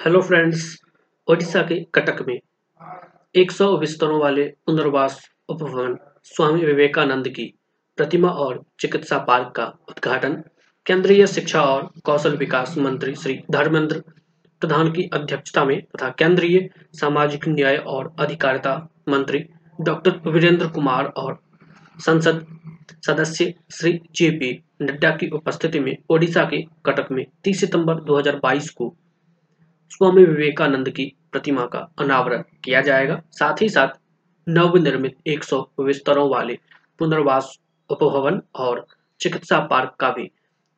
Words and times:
Hello 0.00 0.20
friends 0.22 0.62
Odisha 1.28 1.62
के 1.62 1.76
कटक 1.94 2.22
में 2.28 2.38
100 3.34 3.66
बिस्तरों 3.80 4.20
वाले 4.20 4.44
पुनर्वास 4.66 5.18
उपभवन 5.48 5.96
स्वामी 6.24 6.64
विवेकानंद 6.64 7.28
की 7.28 7.44
प्रतिमा 7.98 8.28
और 8.44 8.62
चिकित्सा 8.80 9.18
पार्क 9.18 9.52
का 9.56 9.64
उद्घाटन 9.88 10.34
केंद्रीय 10.86 11.26
शिक्षा 11.26 11.62
और 11.62 11.90
कौशल 12.04 12.36
विकास 12.36 12.74
मंत्री 12.78 13.14
श्री 13.14 13.38
धर्मेंद्र 13.50 14.00
प्रधान 14.62 14.90
की 14.92 15.08
अध्यक्षता 15.12 15.64
में 15.64 15.76
तथा 15.82 16.08
केंद्रीय 16.18 16.58
सामाजिक 16.94 17.46
न्याय 17.48 17.76
और 17.88 18.10
अधिकारिता 18.18 18.74
मंत्री 19.08 19.44
डॉक्टर 19.78 20.30
वीरेंद्र 20.30 20.68
कुमार 20.70 21.12
और 21.16 21.38
संसद 21.98 22.44
सदस्य 23.06 23.52
श्री 23.72 23.92
जे 24.14 24.30
पी 24.30 24.52
नड्डा 24.82 25.10
की 25.16 25.28
उपस्थिति 25.34 25.80
में 25.80 25.96
ओडिशा 26.10 26.44
के 26.44 26.62
कटक 26.86 27.12
में 27.12 27.24
30 27.46 27.60
सितंबर 27.60 28.02
2022 28.04 28.70
को 28.72 28.94
स्वामी 29.90 30.24
विवेकानंद 30.24 30.88
की 30.90 31.04
प्रतिमा 31.32 31.64
का 31.66 31.78
अनावरण 31.98 32.42
किया 32.64 32.80
जाएगा। 32.80 33.20
साथ 33.32 33.62
ही 33.62 33.68
साथ 33.68 33.98
नवनिर्मित 34.46 35.16
100 35.26 35.60
बिस्तरों 35.80 36.28
वाले 36.30 36.58
पुनर्वास 36.98 37.58
उपभवन 37.90 38.40
और 38.54 38.86
चिकित्सा 39.20 39.58
पार्क 39.60 39.96
का 40.00 40.10
भी 40.10 40.30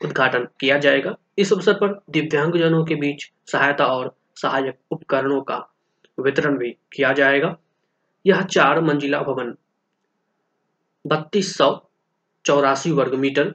उद्घाटन 0.00 0.46
किया 0.60 0.78
जाएगा। 0.78 1.14
इस 1.38 1.52
अवसर 1.52 1.74
पर 1.74 2.00
दिव्यांगजनों 2.10 2.84
के 2.84 2.94
बीच 2.94 3.30
सहायता 3.52 3.86
और 3.86 4.14
सहायक 4.36 4.78
उपकरणों 4.90 5.40
का 5.42 5.58
वितरण 6.18 6.56
भी 6.58 6.70
किया 6.92 7.12
जाएगा। 7.12 7.56
यह 8.24 8.42
चार 8.44 8.80
मंजिला 8.80 9.20
भवन 9.22 9.54
बत्तीस 11.04 11.56
सौ 11.56 11.70
चौरासी 12.44 12.90
वर्ग 12.92 13.14
मीटर, 13.14 13.54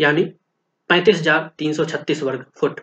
यानी 0.00 0.24
पैंतीस 0.90 2.22
वर्ग 2.22 2.44
फुट 2.58 2.80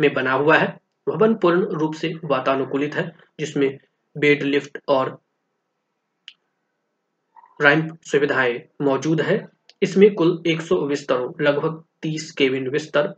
में 0.00 0.12
बना 0.14 0.32
हुआ 0.32 0.56
है। 0.56 0.66
भवन 1.08 1.34
पूर्ण 1.34 1.66
रूप 1.70 1.94
से 1.94 2.12
वातानुकूलित 2.24 2.94
है, 2.94 3.16
जिसमें 3.40 3.78
बेड 4.16 4.42
लिफ्ट 4.42 4.78
और 4.88 5.20
रैंप 7.62 7.98
सुविधाएँ 8.02 8.60
मौजूद 8.82 9.20
है। 9.20 9.48
इसमें 9.82 10.14
कुल 10.14 10.42
100 10.46 10.86
बिस्तरों, 10.86 11.32
लगभग 11.40 11.82
30 12.02 12.30
केबिन 12.32 12.70
बिस्तर 12.70 13.14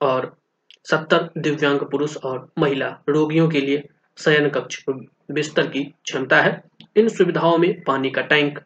और 0.00 0.36
70 0.84 1.28
दिव्यांग 1.38 1.80
पुरुष 1.80 2.16
और 2.16 2.52
महिला 2.58 2.88
रोगियों 3.08 3.48
के 3.48 3.60
लिए 3.60 3.88
शयन 4.18 4.48
कक्ष 4.50 4.84
बिस्तर 5.30 5.66
की 5.66 5.84
क्षमता 5.84 6.40
है। 6.42 6.62
इन 6.96 7.08
सुविधाओं 7.08 7.58
में 7.58 7.82
पानी 7.82 8.10
का 8.10 8.22
टैंक, 8.22 8.58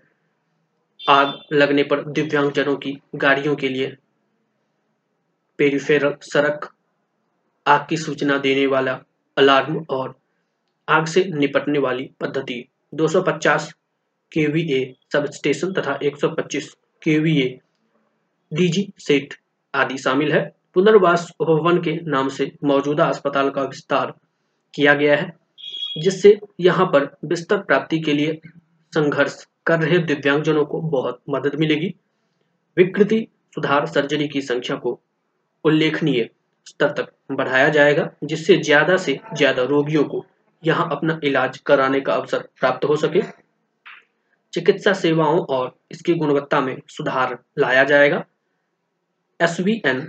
आग 1.08 1.40
लगने 1.52 1.82
पर 1.82 2.04
दिव्यांगजनों 2.04 2.76
की 2.76 3.00
गाड़ियों 3.14 3.56
के 3.56 3.68
लिए 3.68 3.96
पेरिफेरल 5.58 6.14
सड़क 6.22 6.68
आग 7.66 7.86
की 7.88 7.96
सूचना 7.96 8.38
देने 8.38 8.66
वाला 8.66 8.98
अलार्म 9.36 9.84
और 9.90 10.14
आग 10.88 11.06
से 11.06 11.24
निपटने 11.24 11.78
वाली 11.78 12.10
पद्धति। 12.20 12.68
250 12.94 13.72
केवीए 14.32 14.94
सब 15.12 15.30
स्टेशन 15.30 15.72
तथा 15.72 15.98
125 16.02 16.68
केवीए 17.02 17.58
डीजी 18.52 18.92
सेट 18.98 19.34
आदि 19.74 19.98
शामिल 19.98 20.32
है। 20.32 20.44
पुनर्वास 20.74 21.30
उपभवन 21.40 21.80
के 21.82 21.92
नाम 22.02 22.28
से 22.28 22.52
मौजूदा 22.64 23.04
अस्पताल 23.04 23.50
का 23.50 23.62
विस्तार 23.62 24.14
किया 24.74 24.94
गया 24.94 25.16
है, 25.16 25.32
जिससे 25.98 26.38
यहाँ 26.60 26.86
पर 26.86 27.16
बिस्तर 27.24 27.58
प्राप्ति 27.58 28.00
के 28.00 28.12
लिए 28.12 28.40
संघर्ष 28.92 29.46
कर 29.66 29.80
रहे 29.80 29.98
दिव्यांगजनों 29.98 30.64
को 30.64 30.80
बहुत 30.80 31.20
मदद 31.30 31.54
मिलेगी। 31.54 31.94
विकृति, 32.76 33.26
सुधार, 33.54 33.86
सर्जरी 33.86 34.28
की 34.28 34.40
संख्या 34.40 34.76
को 34.76 35.00
उल्लेखनीय 35.66 36.28
स्तर 36.66 36.92
तक 36.92 37.12
बढ़ाया 37.32 37.68
जाएगा, 37.68 38.10
जिससे 38.24 38.56
ज़्यादा 38.58 38.96
से 38.96 39.18
ज़्यादा 39.34 39.62
रोगियों 39.64 40.04
को 40.04 40.24
यहाँ 40.62 40.88
अपना 40.92 41.18
इलाज 41.24 41.58
कराने 41.58 42.00
का 42.00 42.14
अवसर 42.14 42.48
प्राप्त 42.60 42.84
हो 42.84 42.96
सके। 42.96 43.22
चिकित्सा 44.52 44.92
सेवाओं 44.94 45.38
और 45.46 45.74
इसकी 45.90 46.14
गुणवत्ता 46.14 46.60
में 46.60 46.76
सुधार 46.88 47.38
लाया 47.58 47.84
जाएगा। 47.84 48.24
S 49.40 49.60
V 49.60 49.80
N 49.86 50.06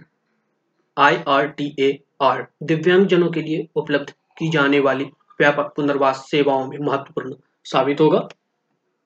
I 0.98 1.18
R 1.28 1.48
T 1.50 1.76
A 1.80 1.98
और 2.22 2.48
दिव्यांगजनों 2.64 3.30
के 3.32 3.42
लिए 3.42 3.68
उपलब्ध 3.76 4.12
की 4.38 4.50
जाने 4.50 4.80
वाली 4.80 5.04
व्यापक 5.40 5.74
पुनर्वास 5.76 6.26
सेवाओं 6.32 6.68
में 6.68 6.78
महत्वपूर्ण 6.80 7.36
साबित 7.66 8.02
होगा। 8.02 8.28